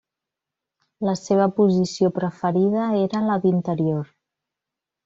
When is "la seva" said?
1.09-1.47